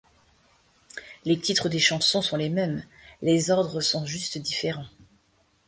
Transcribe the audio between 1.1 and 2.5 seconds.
Les titres des chansons sont les